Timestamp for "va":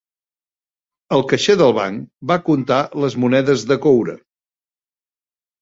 2.31-2.39